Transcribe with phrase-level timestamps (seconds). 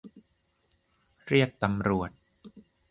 [1.27, 2.11] เรียกตำรวจ